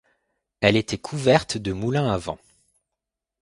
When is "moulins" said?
1.73-2.11